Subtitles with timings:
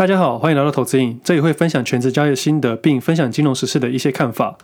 [0.00, 4.56] 大家好，欢迎来到投资瘾，这里会分享全职交易心得，并分享金融时事的一些看法。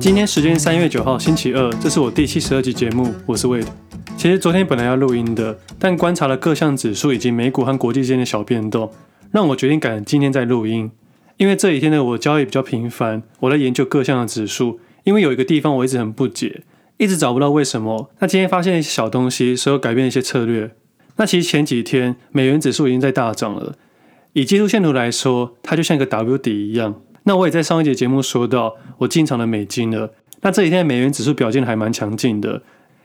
[0.00, 3.68] 今天时间三月九号星期二，这是我第七十二集节目，我是 Wade。
[4.16, 8.90] 其实昨天本来要录音的，但观察了各项指数以及美股和国际间的小变动，
[9.30, 10.90] 让我决定赶今天再录音。
[11.36, 14.80] 因为这几天的我交易比较频繁，我在研究各项的指数。
[15.08, 16.64] 因为有一个地方我一直很不解，
[16.98, 18.10] 一直找不到为什么。
[18.18, 20.70] 那今天发现一些小东西，所以改变一些策略。
[21.16, 23.74] 那其实前几天美元指数已经在大涨了，
[24.34, 27.00] 以技术线图来说，它就像一个 W 底一样。
[27.22, 30.12] 那我也在上一节节目说到，我进场了美金了。
[30.42, 32.60] 那这几天美元指数表现还蛮强劲的，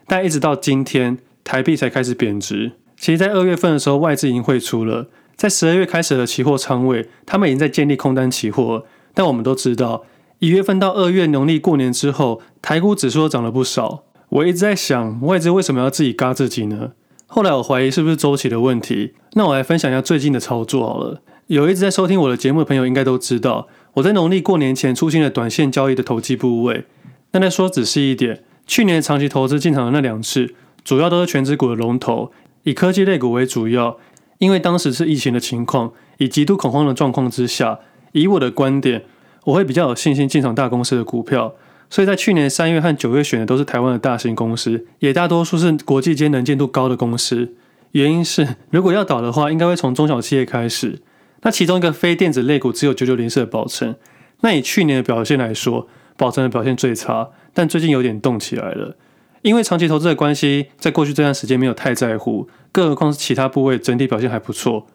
[0.05, 2.73] 但一直到今天台币才开始贬值。
[2.97, 8.85] 其实，在二月份的时候，外资已经汇出了，在十二月开始的期货仓位，他们已经在建立空单期货。
[9.13, 10.03] 但我们都知道。
[10.43, 14.03] 一月份到二月农历过年之后，台股指数都涨了不少。
[14.27, 16.91] 我一直在想，外资为什么要自己嘎自己呢？
[17.27, 19.13] 后来我怀疑是不是周期的问题。
[19.35, 21.21] 那我来分享一下最近的操作好了。
[21.47, 26.83] 有一直在收听我的节目的朋友应该都知道，我在农历过年前出现了短线交易的投机部位。
[27.31, 33.97] 那再说仔细一点，去年长期投资进场的那两次，主要都是权值股的龙头，以科技类股为主要。
[34.39, 37.79] 因为当时是疫情的情况，以极度恐慌的状况之下，
[38.11, 39.05] 以我的观点。
[39.45, 41.53] 我会比较有信心进场大公司的股票，
[41.89, 47.53] 所以在去年三月和九月选的都是台湾的大型公司，也大多数是国际间能见度高的公司。
[47.91, 51.01] 原因是，如果要倒的话，应该会从中小企业开始。
[51.41, 53.95] 那其中一个非电子类股只有九九零四的宝成，
[54.41, 58.95] 那以去年的表现来说，宝成的表现最差，但最近有点动起来了。
[59.41, 64.87] 因为长期投资的关系，在过去这段时间没有太在乎，更何况是其他部位整体表现还不错。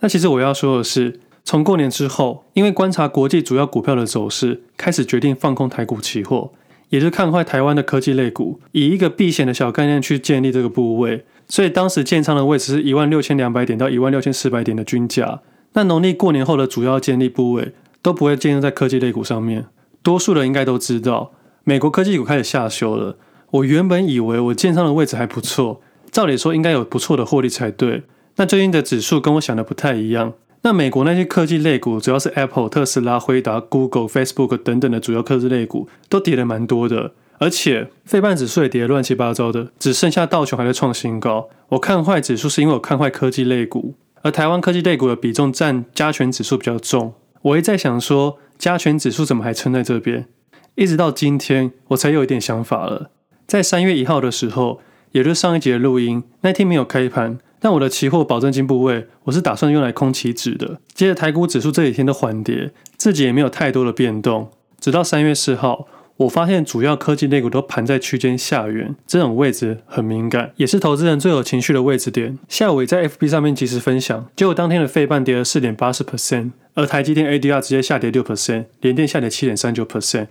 [0.00, 1.20] 那其实我要说的是。
[1.46, 6.50] 从过年之后，因为观察国际主要股票的走势，开始决定放空台股期货，
[6.88, 11.24] 也是看坏台湾的科技类股，以一个避险的小概念去建立这个部位。
[11.48, 15.40] 所以当时建仓的位置是一万六千两百点到一万六千四百点的均价。
[15.74, 19.66] 那农历过年后的主要建立部位都不会建立在科技类股上面。
[20.02, 21.30] 多数人应该都知道，
[21.62, 23.16] 美国科技股开始下修了。
[23.52, 25.80] 我原本以为我建仓的位置还不错，
[26.10, 28.02] 照理说应该有不错的获利才对。
[28.34, 30.32] 那最近的指数跟我想的不太一样。
[30.66, 37.12] 那美国那些科技类股，主要是 Apple、特斯拉、辉达、Google、Facebook 等等的主要科技类股，都跌了蛮多的。
[37.38, 41.48] 而且费半指数也跌得乱七八糟的，只剩下道琼还在创新高。
[41.68, 47.14] 我看坏指数是因为我看坏科技类股，而台湾科技类股的比重占加权指数比较重。
[47.42, 50.26] 我一再想说，加权指数怎么还撑在这边？
[50.74, 53.12] 一直到今天，我才有一点想法了。
[53.46, 54.80] 在三月一号的时候，
[55.12, 57.38] 也就是上一节录音，那天没有开盘。
[57.58, 60.78] 但我的期货保证金部位，我是打算用来空期指的。
[60.94, 64.50] 接着台股指数这几天的缓跌，自己也没有太多的变动。
[64.78, 72.38] 直到三月四号，我发现主要科技类股都盘在区间下缘，这种位置很敏感，也是投资人最有情绪的位置点。
[72.48, 80.28] 下午也在 FB 上面及时分享，结果当天的费半跌了四点八四 percent，而台积电 ADR 直接下跌六 percent，联电下跌七点三九 percent。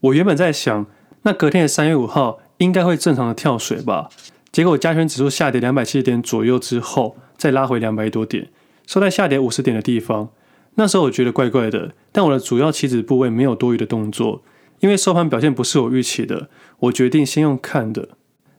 [0.00, 0.86] 我原本在想，
[1.22, 4.08] 那隔天的三月五号应该会正常的跳水吧。
[4.50, 8.50] 结果加权指数下跌两百七十点左右之后，再拉回两百多点，
[8.86, 10.30] 收在下跌五十点的地方。
[10.74, 14.42] 那时候我觉得怪怪的，但我的主要期指部位没有多余的动作，
[14.80, 16.48] 因为收盘表现不是我预期的，
[16.78, 18.10] 我决定先用看的。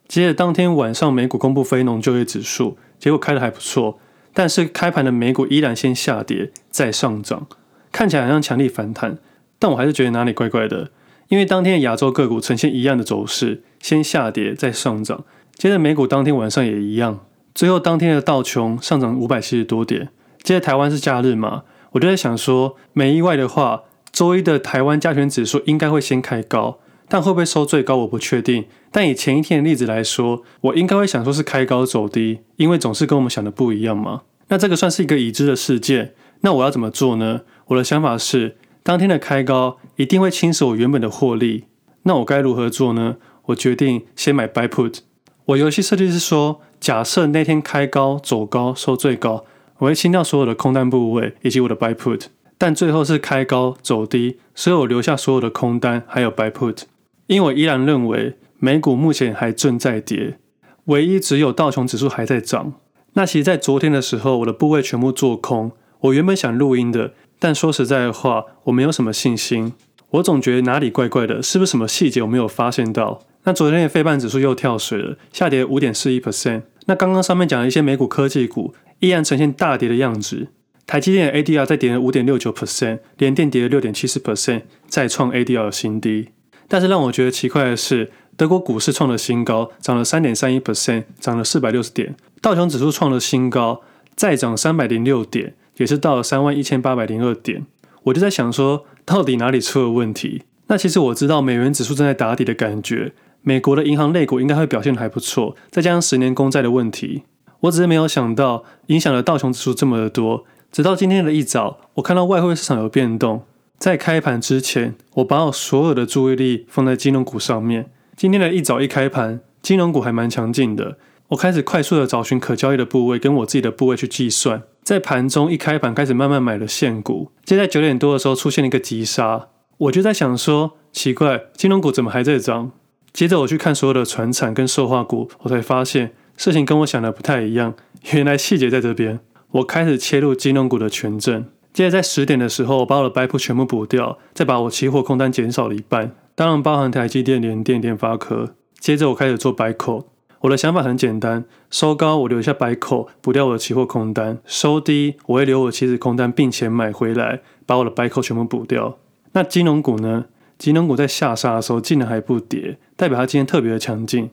[0.08, 4.00] 接着当天晚上美股公布非农就业指数，结果开得还不错，
[4.34, 7.48] 但是开盘的美股依然先下跌再上涨，
[7.92, 9.18] 看起来好像强力反弹，
[9.58, 10.92] 但我还是觉得哪里怪怪的，
[11.30, 15.24] 因为当天的亚洲个股呈现一样的走势，先下跌再上涨。
[15.60, 17.20] 接着美股当天晚上也一样，
[17.54, 20.08] 最后当天的道琼上涨五百七十多点。
[20.42, 28.68] 接着台湾是假日嘛，我就在想说，没意外的话，周一的台湾加权指数应该会先开高，但会不会收最高我不确定。
[28.90, 34.22] 但以前一天的例子来说，我应该会想说是开高走低，因为总是跟我们想的不一样嘛。
[34.48, 37.42] 那这个算是一个已知的事件，那我要怎么做呢？
[37.68, 41.66] 我的想法是，当天的开高一定会侵蚀我原本的获利，
[42.04, 43.18] 那我该如何做呢？
[43.48, 45.00] 我决定先买 buy put。
[45.50, 49.46] 我游戏设计是说，假设那天开高走高收最高，
[49.80, 52.26] 我会清掉所有的空单部位以及我的 buy put，
[52.60, 56.84] 但最后是开高走低，所以我留下所有的空单还有 buy put，
[57.26, 60.38] 因为我依然认为美股目前还正在跌，
[60.86, 62.74] 唯一只有道琼指数还在涨。
[63.14, 65.72] 那其实，在昨天的时候，我的部位全部做空。
[66.02, 69.74] 我原本想录音的，但说实在的话，我没有什么信心，
[70.12, 73.22] 我总觉得哪里怪怪的，是不是什么细节我没有发现到？
[73.44, 76.64] 那昨天的费半指数又跳水了，下跌五点四一 percent。
[76.88, 80.48] 那刚刚上面讲的一些美股科技股依然呈现大跌的样子。
[80.88, 86.30] 台积电的 ADR 再跌了五点六九 percent，联电跌了六点七四 percent，再创 ADR 的新低。
[86.68, 92.16] 但是让我觉得奇怪的是，德国股市创了新高，涨了三点三一 percent，涨了四百六十点。
[92.42, 93.82] 道琼指数创了新高，
[94.16, 97.66] 再涨三百零六点，也是到了三万一千八百零二点。
[98.04, 100.44] 我就在想说，到底哪里出了问题？
[100.68, 107.24] 那其实我知道美元指数正在打底的感觉，美国的银行类股应该会表现得还不错，再加上十年公债的问题，
[107.62, 110.46] 我只是没有想到影响了道琼指数这么的多。
[110.72, 113.42] 直到今天的一早，我看到外汇市场有变动。
[113.80, 117.90] 在开盘之前，我把我所有的注意力放在金融股上面。
[118.16, 121.00] 今天的一早一开盘，金融股还蛮强劲的。
[121.30, 124.62] 我开始快速的找寻可交易的部位，跟我自己的部位去计算。
[124.90, 127.30] 在盘中一开盘，开始慢慢买了现股。
[127.46, 129.50] 接在九点多的时候，出现了一个急杀。
[129.78, 132.72] 我就在想说，奇怪，金融股怎么还在涨？
[133.14, 137.76] 接着我去看所有的船产跟塑化股，我才发现事情跟我想的不太一样。
[138.14, 139.20] 原来细节在这边。
[139.52, 148.56] 我开始切入金融股的权证，接着在十点的时候，我把我的 buy put 全部补掉，再把我期货空单减少了一半，当然包含台积电、联电、联发科。
[148.80, 150.08] 接着我开始做白口
[150.42, 158.98] 我的想法很简单：收高我留下白口补掉我的期货空单；收低我会留我的期指空单，并且买回来，把我的白口全部补掉。
[159.34, 160.26] 那金融股呢？
[160.58, 164.30] 金融股在下杀的时候竟然还不跌，代表它今天特别的强劲。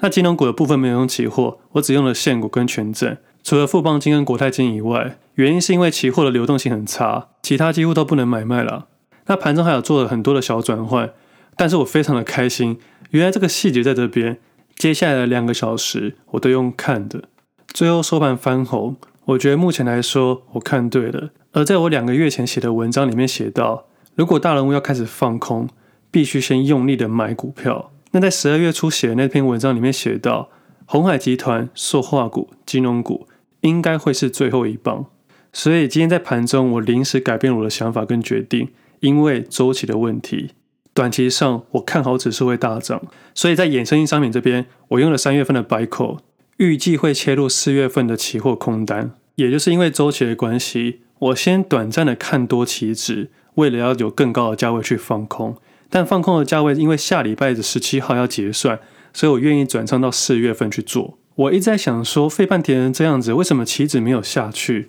[0.00, 3.16] 那金融股的部分没有用期货，我只用了现股跟权证。
[3.42, 8.86] 除了富邦金跟国泰金以外，原因是因为期货的流动性很差，其他几乎都不能买卖了。
[9.26, 11.10] 那盘中还有做了很多的小转换，
[11.56, 12.78] 但是我非常的开心，
[13.10, 14.38] 原来这个细节在这边。
[14.76, 17.24] 接下来的两个小时我都用看的，
[17.68, 21.30] 最后收盘翻红，我觉得目前来说我看对了。
[21.52, 25.68] 而在我两个月前写的文章里面写到，如果大人物要开始放空，
[26.10, 27.90] 必须先用力的买股票。
[28.12, 30.50] 那在十二月初写的那篇文章里面写到，
[30.84, 33.26] 鸿海集团、塑化股、金融股。
[33.62, 35.06] 应该会是最后一棒，
[35.52, 38.68] 所以今天在盘中我临时改变了我的想法跟决定，
[39.00, 40.50] 因为周期的问题，
[40.96, 43.02] 短期上我看好指数会大涨，
[43.34, 46.20] 所以在衍生性商品这边，我用了三月份的 buy call，
[46.56, 55.58] 预计会切入四月份的期货空单，也就是因为周期的关系，我先短暂的看多期指，为了要有更高的价位去放空，
[55.90, 58.80] 但放空的价位因为下礼拜的十七号要结算，
[59.12, 61.18] 所以我愿意转仓到四月份去做。
[61.34, 64.88] 我一直在想说，费半跌成这样子，为什么期指没有下去？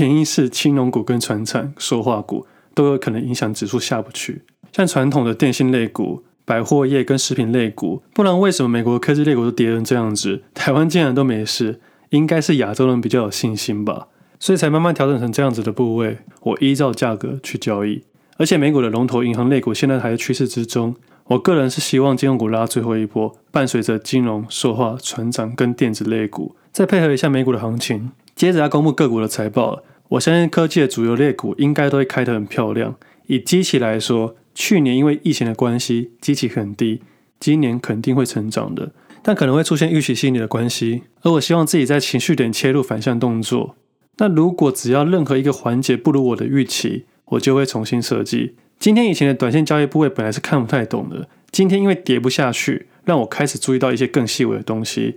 [0.00, 4.42] 原因是青龙股跟传产、塑化股都有可能影响指数下不去。
[4.72, 10.42] 像传统的电信类股、百货业跟食品类股，不然为什么美国科技类股都跌成这样子？
[10.52, 11.80] 台湾竟然都没事，
[12.10, 14.08] 应该是亚洲人比较有信心吧，
[14.40, 16.18] 所以才慢慢调整成这样子的部位。
[16.42, 18.02] 我依照价格去交易，
[18.36, 20.94] 而且美股的龙头银行类股现在还在趋势之中。
[21.28, 28.10] 我个人是希望金融股拉最后一波，伴随着金融、塑化、船长跟电子类股，再配合一下美股的行情。
[28.36, 32.96] 接着要公布个股的财报，我相信科技的主流类股应该都会开得很漂亮。
[33.26, 37.00] 以基期来说，去年因为疫情的关系，基期很低，
[37.40, 38.92] 今年肯定会成长的，
[39.22, 41.02] 但可能会出现预期心理的关系。
[41.22, 43.76] 而我希望自己在情绪点切入反向动作。
[44.18, 48.54] 那如果只要任何一个环节不如我的预期，我就会重新设计。
[48.78, 55.14] 今天以前的短线交易部位本来是看不太懂的，今天因为跌不下去，让我开始注意到一些更细微的东西。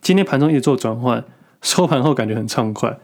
[0.00, 1.24] 今天盘中一直做转换，
[1.60, 2.98] 收盘后感觉很畅快。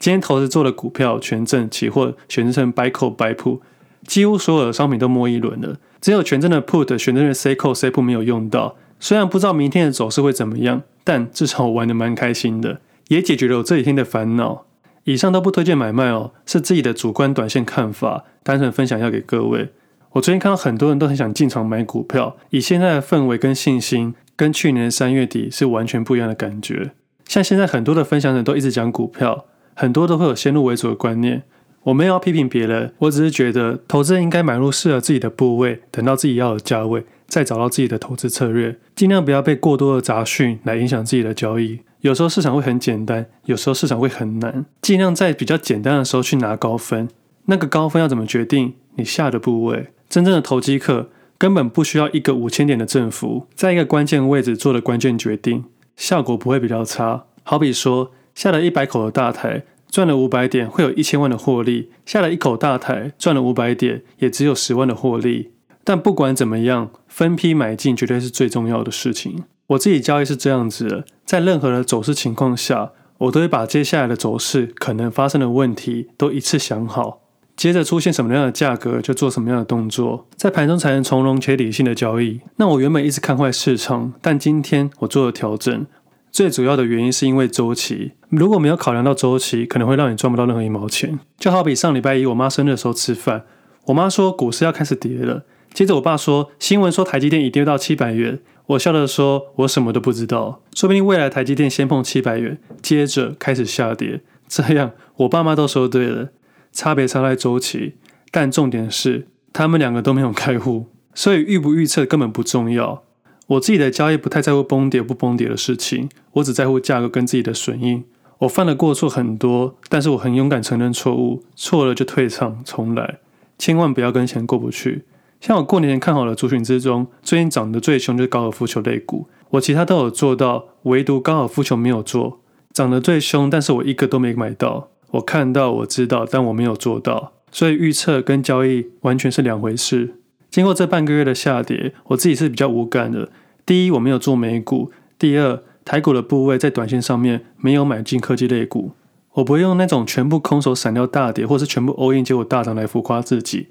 [0.00, 3.60] 今天投资做的股票、权证、期货选择成 buy call buy put，
[4.06, 8.76] 几乎所有的商品都摸一轮了，只有权证的 put 选择的 sell call 没有用到。
[8.98, 14.64] 虽然不知道明天的走势会怎么样，但至少我玩得蛮开心的，也解决了我这几天的烦恼。
[15.04, 19.68] 以上都不推荐买卖哦，是自己的主观短线看法，单纯分享一下给各位。
[20.12, 26.92] 我最近看到很多人都很想进场买股票，以现在的氛围跟信心，跟去年三月底是完全不一样的感觉。
[27.26, 29.44] 像现在很多的分享者都一直讲股票，
[29.80, 31.42] 很多都会有先入为主的观念。
[31.84, 41.80] 我没有要批评别人，我只是觉得投资人应该买入适合自己的部位，等到自己要的价位，再找到自己的投资策略，尽量不要被过多的杂讯来影响自己的交易。
[42.02, 47.08] 有时候市场会很简单，有时候市场会很难，尽量在比较简单的时候去拿高分。
[47.46, 48.74] 那个高分要怎么决定？
[48.96, 49.86] 你下的部位。
[50.10, 51.08] 真正的投机客
[51.38, 55.64] 根本不需要一个五千点的振幅，在一个关键位置做的关键决定，
[55.96, 57.24] 效果不会比较差。
[57.42, 65.50] 好比说，下了一百口的大台，赚了五百点，会有一千万的获利；下了一口大台，赚了五百点，也只有十万的获利。
[65.84, 69.44] 但不管怎么样，分批买进绝对是最重要的事情。
[69.66, 77.20] 我自己交易是这样子的，在任何的走势情况下，我都会把接下来的走势可能发生的问题都一次想好，
[77.54, 82.40] 接着出现什么样的价格就做什么样的动作，在盘中才能从容且理性的交易。
[82.56, 85.86] 那我原本一直看坏市场，但今天我做了调整，
[86.30, 88.12] 最主要的原因是因为周期。
[88.28, 91.18] 如果没有考量到周期，可能会让你赚不到任何一毛钱。
[91.38, 93.44] 就好比上礼拜一我妈生日的时候吃饭，
[93.86, 95.44] 我妈说股市要开始跌了，
[95.74, 98.40] 接着我爸说新闻说台积电已跌到七百元。
[98.66, 106.28] 我笑着说：“我什么都不知道，说不定未来台积电先碰七百元，接着开始下跌，这样我爸妈都说对了。
[106.72, 107.94] 差别差在周期，
[108.30, 113.02] 但重点是他们两个都没有开户，所以预不预测根本不重要。
[113.50, 118.04] 我自己的交易不太在乎崩跌不崩跌的事情，我只在乎价格跟自己的损益。
[118.38, 123.18] 我犯的过错很多，但是我很勇敢承认错误，错了就退场重来，
[123.58, 125.04] 千万不要跟钱过不去。”
[125.40, 129.26] 像我过年看好的族群之中，最近涨得最凶就是高尔夫球类股。
[129.50, 132.40] 我其他都有做到，唯独高尔夫球没有做，
[132.72, 134.90] 涨得最凶，但是我一个都没买到。
[135.12, 137.32] 我看到，我知道，但我没有做到。
[137.50, 140.14] 所以预测跟交易完全是两回事。
[140.50, 143.28] 经过这半个月的下跌，我自己是比较无感的。
[143.64, 148.92] 第一，我没有做美股；第二，台股的部位在短线上面没有买进科技类股。
[149.34, 153.68] 我不会用那种全部空手闪掉大跌，或是全部 all in 结果大涨来浮夸自己。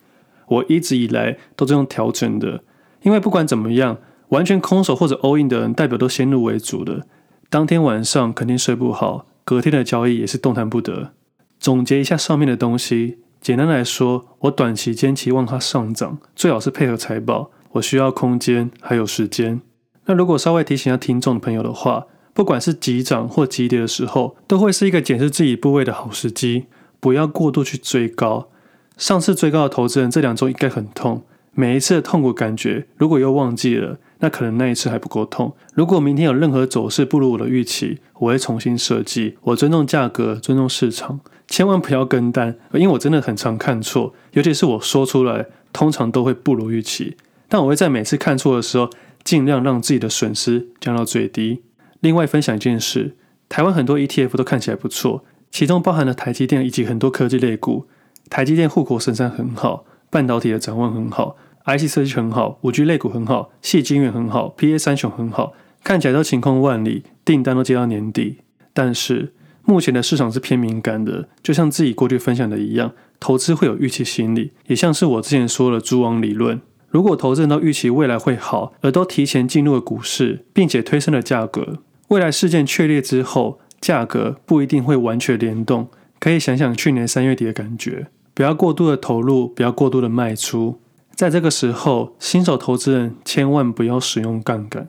[0.47, 2.63] 我一直以来都是用调整的，
[3.01, 3.97] 因为不管怎么样，
[4.29, 7.05] 完全空手或者 all in 的人，代表都先入为主的，
[7.49, 11.11] 当天晚上肯定睡不好，隔天的交易也是动弹不得。
[11.59, 19.61] 总结一下上面的东西，简单来说，我短期间期望它上涨，最好是配合财报，我需要空间还有时间。
[20.05, 26.65] 那如果稍微提醒一下听众朋友的话，不管是急涨或急跌的时候，都会是一个检视自己部位的好时机，
[26.99, 28.49] 不要过度去追高。
[28.97, 35.53] 上次追高的投资人这两周应该很痛，每一次的痛苦感觉，如果又忘记了，那可能那一次还不够痛。
[35.73, 39.37] 如果明天有任何走势不如我的预期，我会重新设计。
[39.41, 47.17] 我尊重价格，尊重市场，千万不要跟单，因为我真的很常看错，尤其是我说出来，通常都会不如预期。
[47.47, 48.89] 但我会在每次看错的时候，
[49.23, 51.63] 尽量让自己的损失降到最低。
[51.99, 53.15] 另外分享一件事，
[53.49, 57.87] 台湾很多 ETF 都看起来不错，其中包含了台积电以及很多科技类股。
[58.29, 65.53] 台积电护国神山很好，半导体的展望很好，IC 设计很好，五 G 类股很好，矽晶圆很好，PA 三雄很好，
[65.83, 68.37] 看起来都晴空万里，订单都接到年底。
[68.71, 69.33] 但是
[69.69, 76.59] 目前的市场是偏敏感的，就像自己过去分享的一样，投资会有预期心理，也像是我之前说的蛛网理论。
[76.89, 85.87] 如果投资人都预期未来会好，而都提前进入了股市，并且推升了价格，未来事件确立之后，价格不一定会完全联动。
[86.17, 88.07] 可以想想去年三月底的感觉。
[88.33, 90.79] 不要过度的投入，不要过度的卖出。
[91.13, 94.87] 在这个时候，新手投资人千万不要使用杠杆。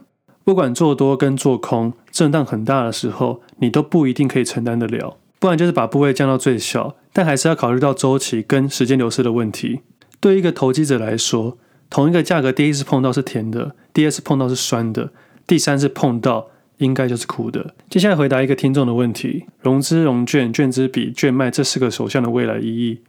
[0.51, 5.17] 不管做多跟做空，震荡很大的时候，你都不一定可以承担得了。
[5.39, 9.83] 不然就是把部位降到最小，但还是要考虑到周期跟时间流逝的问题。
[10.19, 11.57] 对一个投机者来说，
[11.89, 15.13] 同一个价格，第一次碰到是甜的，第二次碰到是酸的，
[15.47, 17.77] 第三次碰到应该就是苦的。
[17.89, 23.03] 接下来回答一个听众的问题：融资、融券、券资比、券卖这四个手相的未来意义。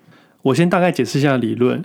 [0.44, 1.84] 我先大概解释一下理论，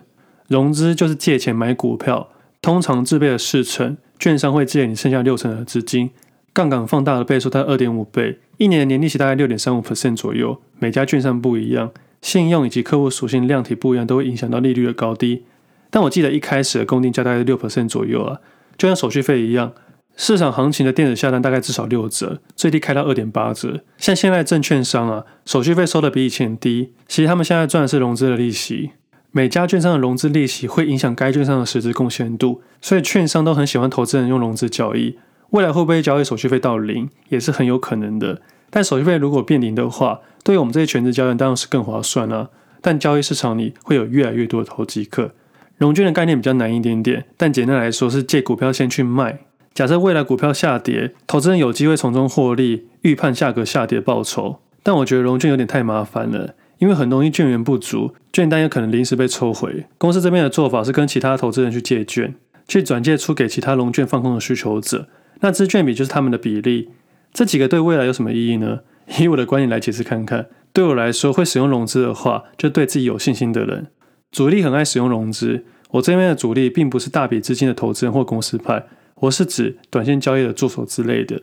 [0.49, 2.29] 融资就是借钱买股票，
[2.61, 6.11] 通常自备了四成，券商会借你剩下六成的资金，
[6.53, 10.61] 杠杆放大的倍数大概二点五倍，一年的年利息大概六点三五 percent 左右。
[10.79, 15.45] 每家券商不一样，信用以及客户属性量体不一样，都会影响到利率的高低。
[15.91, 18.39] 但我记得一开始的公定价大概六 percent 左右啊，
[18.77, 19.73] 就像手续费一样。
[20.19, 23.83] 市场行情的电子下单大概至少六折，最低开到二点八折。
[23.99, 28.93] 像现在证券商啊，手续费收的比以前低，其实他们现在赚的是融资的利息。
[29.37, 35.19] 每家券商的融资利息会影响该券商的实质贡献度，所以券商都很喜欢投资人用融资交易。
[35.51, 38.41] 未来会不会交易手续费到零，也是很有可能的。
[38.71, 42.49] 但手续费如果变零的话，对于我们这些全职交易员当然是更划算啊。
[42.81, 45.33] 但交易市场里会有越来越多的投机客。
[45.77, 49.41] 融券的概念比较难一点点，但简单来说是借股票先去卖。
[49.75, 54.61] 假设未来股票下跌，投资人有机会从中获利，预判价格下跌报酬。
[54.83, 59.87] 但我觉得融券有点太麻烦了，因为很容易券源不足，券单有可能临时被抽回。
[59.99, 62.35] 公司这边的做法是跟其他投资人去借券，
[62.69, 65.09] 去转借出给其他融券放空的需求者。
[65.41, 66.91] 那支券比就是他们的比例。
[67.33, 68.81] 这几个对未来有什么意义呢？
[69.19, 70.47] 以我的观点来解释看看。
[70.73, 73.87] 对我来说，会使用融资的话，就对自己有信心的人。
[74.31, 78.85] 主力很爱使用融资，我这边的主力并不是大笔资金的投资人或公司派。
[79.21, 81.41] 我是指短线交易的助手之类的，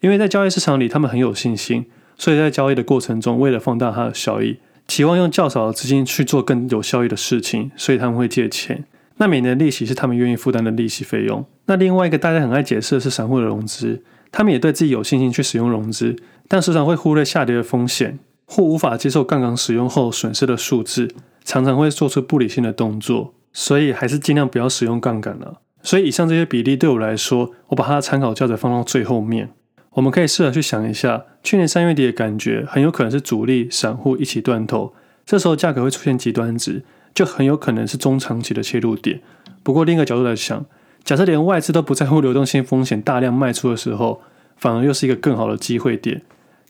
[0.00, 8.84] 因为在交易市场里，他们很有信心，所以在交易的过程中，为了放大它的效益，期望用较少的资金去做更有效益的事情，所以他们会借钱。
[9.16, 11.44] 那每年的利息是他们愿意负担的利息费用。
[11.64, 16.14] 那另外一个大家很爱解释的是散户的融资，他们也对自己有信心去使用融资，
[16.46, 21.08] 但时常会忽略下跌的风险，或无法接受杠杆使用后损失的数字，
[21.44, 25.60] 常常会做出不理性的动作，所以还是尽量不要使用杠杆了。
[25.82, 29.50] 所以以上这些比例对我来说，我把它的参考价值放到最后面。
[29.92, 34.92] 我们可以试着去想一下，去年三月底的感觉很有可能是主力、散户一起断头，
[35.24, 36.82] 这时候价格会出现极端值，
[37.14, 39.20] 就很有可能是中长期的切入点。
[39.62, 40.66] 不过另一个角度来想，
[41.04, 44.20] 假设连外资都不在乎流动性风险，大量卖出的时候，
[44.56, 46.22] 反而又是一个更好的机会点，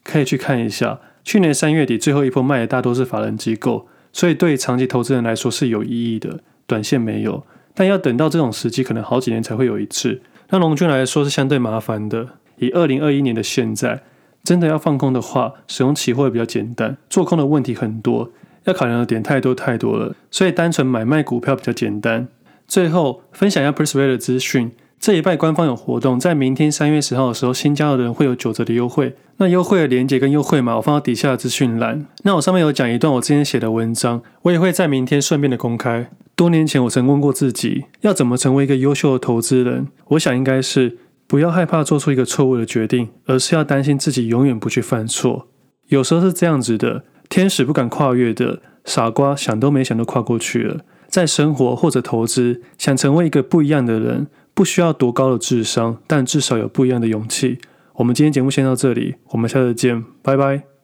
[0.04, 1.00] 可以去看一下。
[1.24, 7.46] 去年三月底最后一波卖的大多是法人机构，所以对长期投资人来说是有意义的，短线没有。
[7.72, 10.20] 但要等到这种时机，可能好几年才会有一次。
[10.50, 12.28] 那龙军来说是相对麻烦的。
[12.58, 14.02] 以二零二一年的现在，
[14.46, 18.30] 真的要放空的话，使用期货比较简单，做空的问题很多，
[18.62, 22.28] 要考量的点太多太多了，所以单纯买卖股票比较简单。
[22.68, 29.16] 最后分享一下 Persuade 的资讯，这一拜官方有活动，在明天三月十号的时候，新加入的人会有九折的优惠。
[29.38, 32.06] 那优惠的链接跟优惠码我放到底下的资讯栏。
[32.22, 36.08] 那我上面有讲一段我之前写的文章，我也会在明天顺便的公开。
[36.34, 39.88] 多年前我曾问过自己，要怎么成为一个优秀的投资人？
[40.08, 45.48] 我想应该是不要害怕做出一个错误的决定，而是要担心自己永远不去犯错。
[45.88, 50.80] 有时候是这样子的，天使不敢跨越的，傻瓜想都没想都跨过去了。
[51.08, 57.58] 在生活或者投资，想成为一个不一样的人，不需要多高的智商，但至少有不一样的勇气。
[57.94, 60.75] 我们今天节目先到这里，我们下次见，拜拜。